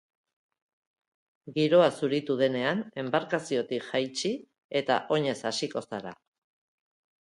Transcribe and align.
Giroa 1.57 1.91
zuritu 1.99 2.39
denean, 2.41 2.83
enbarkaziotik 3.03 3.89
jaitsi 3.93 4.35
eta 4.85 5.01
oinez 5.19 5.41
hasiko 5.55 5.89
zara. 5.89 6.21